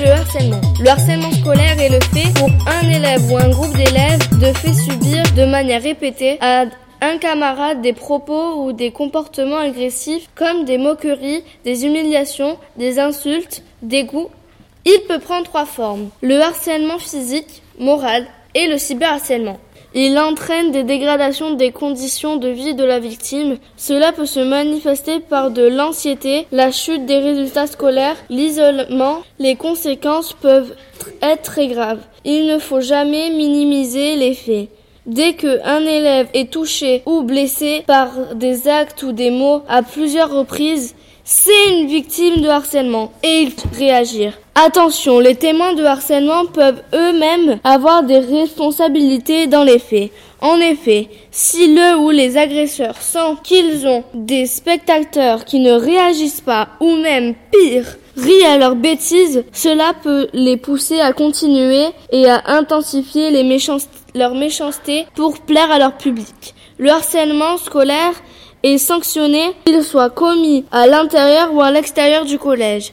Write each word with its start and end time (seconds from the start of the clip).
le 0.00 0.10
harcèlement 0.10 0.60
Le 0.80 0.88
harcèlement 0.88 1.32
scolaire 1.32 1.80
est 1.80 1.88
le 1.88 2.00
fait 2.00 2.32
pour 2.34 2.48
un 2.66 2.88
élève 2.88 3.30
ou 3.30 3.36
un 3.36 3.48
groupe 3.48 3.76
d'élèves 3.76 4.20
de 4.38 4.52
faire 4.52 4.74
subir 4.74 5.22
de 5.36 5.44
manière 5.44 5.82
répétée 5.82 6.38
à 6.40 6.64
un 7.00 7.18
camarade 7.18 7.82
des 7.82 7.92
propos 7.92 8.64
ou 8.64 8.72
des 8.72 8.90
comportements 8.90 9.58
agressifs 9.58 10.28
comme 10.34 10.64
des 10.64 10.78
moqueries, 10.78 11.44
des 11.64 11.84
humiliations, 11.84 12.58
des 12.76 12.98
insultes, 12.98 13.62
des 13.82 14.04
goûts. 14.04 14.30
Il 14.86 15.00
peut 15.08 15.18
prendre 15.18 15.44
trois 15.44 15.66
formes. 15.66 16.08
Le 16.22 16.40
harcèlement 16.40 16.98
physique, 16.98 17.62
moral 17.78 18.26
et 18.54 18.66
le 18.66 18.78
cyberharcèlement. 18.78 19.58
Il 19.96 20.18
entraîne 20.18 20.72
des 20.72 20.82
dégradations 20.82 21.54
des 21.54 21.70
conditions 21.70 22.36
de 22.36 22.48
vie 22.48 22.74
de 22.74 22.82
la 22.82 22.98
victime. 22.98 23.58
Cela 23.76 24.10
peut 24.10 24.26
se 24.26 24.40
manifester 24.40 25.20
par 25.20 25.52
de 25.52 25.62
l'anxiété, 25.62 26.48
la 26.50 26.72
chute 26.72 27.06
des 27.06 27.18
résultats 27.18 27.68
scolaires, 27.68 28.16
l'isolement. 28.28 29.22
Les 29.38 29.54
conséquences 29.54 30.32
peuvent 30.32 30.74
être 31.22 31.42
très 31.42 31.68
graves. 31.68 32.00
Il 32.24 32.48
ne 32.48 32.58
faut 32.58 32.80
jamais 32.80 33.30
minimiser 33.30 34.16
les 34.16 34.34
faits. 34.34 34.68
Dès 35.06 35.34
qu'un 35.34 35.80
élève 35.80 36.28
est 36.34 36.50
touché 36.50 37.02
ou 37.06 37.22
blessé 37.22 37.84
par 37.86 38.34
des 38.34 38.66
actes 38.66 39.02
ou 39.04 39.12
des 39.12 39.30
mots 39.30 39.62
à 39.68 39.82
plusieurs 39.82 40.34
reprises, 40.34 40.96
c'est 41.24 41.70
une 41.70 41.86
victime 41.86 42.42
de 42.42 42.48
harcèlement 42.48 43.12
et 43.22 43.42
il 43.42 43.52
réagir. 43.76 44.34
Attention, 44.54 45.18
les 45.18 45.34
témoins 45.34 45.72
de 45.72 45.82
harcèlement 45.82 46.44
peuvent 46.44 46.82
eux-mêmes 46.92 47.58
avoir 47.64 48.02
des 48.02 48.18
responsabilités 48.18 49.46
dans 49.46 49.64
les 49.64 49.78
faits. 49.78 50.12
En 50.40 50.60
effet, 50.60 51.08
si 51.30 51.74
le 51.74 51.98
ou 51.98 52.10
les 52.10 52.36
agresseurs 52.36 53.00
sentent 53.00 53.42
qu'ils 53.42 53.86
ont 53.86 54.04
des 54.12 54.46
spectateurs 54.46 55.46
qui 55.46 55.60
ne 55.60 55.72
réagissent 55.72 56.42
pas 56.42 56.68
ou 56.80 56.94
même 56.96 57.34
pire, 57.50 57.96
rient 58.16 58.44
à 58.44 58.58
leurs 58.58 58.76
bêtises, 58.76 59.44
cela 59.52 59.92
peut 60.02 60.28
les 60.34 60.58
pousser 60.58 61.00
à 61.00 61.12
continuer 61.12 61.86
et 62.12 62.28
à 62.28 62.42
intensifier 62.46 63.30
leur 64.14 64.34
méchanceté 64.34 65.06
pour 65.16 65.38
plaire 65.40 65.70
à 65.70 65.78
leur 65.78 65.96
public. 65.96 66.54
Le 66.78 66.90
harcèlement 66.90 67.56
scolaire 67.56 68.12
est 68.64 68.78
sanctionné 68.78 69.52
qu'il 69.64 69.84
soit 69.84 70.10
commis 70.10 70.64
à 70.72 70.86
l'intérieur 70.86 71.52
ou 71.52 71.60
à 71.60 71.70
l'extérieur 71.70 72.24
du 72.24 72.38
collège. 72.38 72.92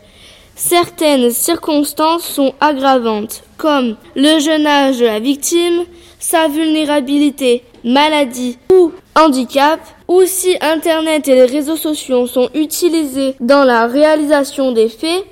Certaines 0.55 1.31
circonstances 1.31 2.25
sont 2.25 2.53
aggravantes, 2.59 3.41
comme 3.57 3.95
le 4.15 4.39
jeune 4.39 4.67
âge 4.67 4.99
de 4.99 5.05
la 5.05 5.19
victime, 5.19 5.85
sa 6.19 6.49
vulnérabilité, 6.49 7.63
maladie 7.83 8.59
ou 8.71 8.91
handicap, 9.15 9.79
ou 10.07 10.21
si 10.25 10.55
Internet 10.61 11.27
et 11.27 11.35
les 11.35 11.45
réseaux 11.45 11.77
sociaux 11.77 12.27
sont 12.27 12.49
utilisés 12.53 13.35
dans 13.39 13.63
la 13.63 13.87
réalisation 13.87 14.71
des 14.73 14.89
faits, 14.89 15.25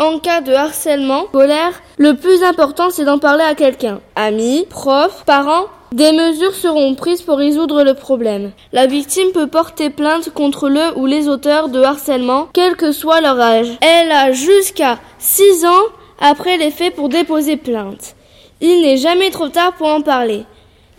en 0.00 0.18
cas 0.18 0.40
de 0.40 0.52
harcèlement 0.52 1.26
scolaire, 1.28 1.80
le 1.98 2.14
plus 2.14 2.42
important 2.42 2.90
c'est 2.90 3.04
d'en 3.04 3.18
parler 3.18 3.44
à 3.44 3.54
quelqu'un. 3.54 4.00
Amis, 4.16 4.66
profs, 4.68 5.24
parents, 5.24 5.66
des 5.94 6.10
mesures 6.10 6.56
seront 6.56 6.96
prises 6.96 7.22
pour 7.22 7.38
résoudre 7.38 7.84
le 7.84 7.94
problème. 7.94 8.50
La 8.72 8.86
victime 8.86 9.30
peut 9.32 9.46
porter 9.46 9.90
plainte 9.90 10.30
contre 10.30 10.68
le 10.68 10.98
ou 10.98 11.06
les 11.06 11.28
auteurs 11.28 11.68
de 11.68 11.80
harcèlement, 11.80 12.48
quel 12.52 12.74
que 12.74 12.90
soit 12.90 13.20
leur 13.20 13.40
âge. 13.40 13.78
Elle 13.80 14.10
a 14.10 14.32
jusqu'à 14.32 14.98
6 15.20 15.64
ans 15.64 15.84
après 16.18 16.56
les 16.56 16.72
faits 16.72 16.96
pour 16.96 17.08
déposer 17.08 17.56
plainte. 17.56 18.16
Il 18.60 18.82
n'est 18.82 18.96
jamais 18.96 19.30
trop 19.30 19.48
tard 19.48 19.74
pour 19.74 19.86
en 19.86 20.00
parler. 20.00 20.42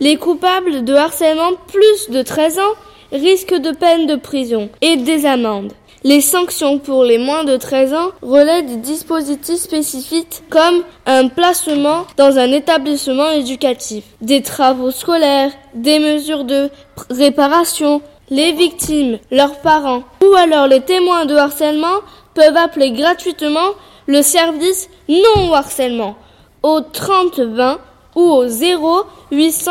Les 0.00 0.16
coupables 0.16 0.82
de 0.82 0.94
harcèlement 0.94 1.52
plus 1.66 2.08
de 2.08 2.22
13 2.22 2.58
ans 2.58 2.74
risquent 3.12 3.60
de 3.60 3.72
peine 3.72 4.06
de 4.06 4.16
prison 4.16 4.70
et 4.80 4.96
des 4.96 5.26
amendes. 5.26 5.74
Les 6.08 6.20
sanctions 6.20 6.78
pour 6.78 7.02
les 7.02 7.18
moins 7.18 7.42
de 7.42 7.56
13 7.56 7.92
ans 7.92 8.12
relaient 8.22 8.62
des 8.62 8.76
dispositifs 8.76 9.58
spécifiques 9.58 10.44
comme 10.50 10.84
un 11.04 11.26
placement 11.26 12.06
dans 12.16 12.38
un 12.38 12.52
établissement 12.52 13.28
éducatif, 13.30 14.04
des 14.20 14.40
travaux 14.40 14.92
scolaires, 14.92 15.50
des 15.74 15.98
mesures 15.98 16.44
de 16.44 16.70
réparation. 17.10 18.02
Les 18.30 18.52
victimes, 18.52 19.18
leurs 19.32 19.60
parents 19.62 20.04
ou 20.24 20.32
alors 20.36 20.68
les 20.68 20.80
témoins 20.80 21.24
de 21.24 21.34
harcèlement 21.34 21.98
peuvent 22.34 22.56
appeler 22.56 22.92
gratuitement 22.92 23.70
le 24.06 24.22
service 24.22 24.88
non 25.08 25.52
harcèlement 25.54 26.14
au 26.62 26.82
3020 26.82 27.80
ou 28.14 28.20
au 28.20 28.46
0 28.46 29.02
800 29.32 29.70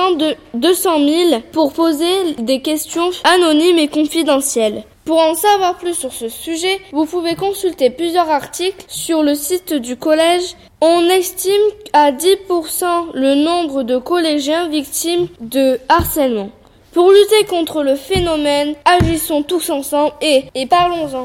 200 0.53 1.00
000 1.00 1.41
pour 1.53 1.72
poser 1.72 2.34
des 2.40 2.62
questions 2.62 3.12
anonymes 3.24 3.79
et 3.79 3.88
confidentielles. 3.88 4.84
Pour 5.05 5.21
en 5.21 5.35
savoir 5.35 5.77
plus 5.77 5.93
sur 5.93 6.11
ce 6.11 6.29
sujet, 6.29 6.81
vous 6.91 7.05
pouvez 7.05 7.35
consulter 7.35 7.91
plusieurs 7.91 8.27
articles 8.27 8.83
sur 8.88 9.21
le 9.21 9.35
site 9.35 9.71
du 9.71 9.97
collège. 9.97 10.55
On 10.81 11.07
estime 11.09 11.61
à 11.93 12.11
10% 12.11 13.11
le 13.13 13.35
nombre 13.35 13.83
de 13.83 13.99
collégiens 13.99 14.67
victimes 14.67 15.27
de 15.39 15.79
harcèlement. 15.89 16.49
Pour 16.91 17.11
lutter 17.11 17.45
contre 17.47 17.83
le 17.83 17.95
phénomène, 17.95 18.73
agissons 18.85 19.44
tous 19.44 19.69
ensemble 19.69 20.13
et, 20.21 20.65
parlons-en. 20.65 21.23